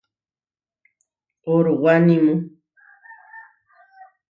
Orowanimu. 1.53 2.33